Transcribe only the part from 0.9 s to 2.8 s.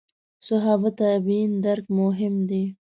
تابعین درک مهم دي.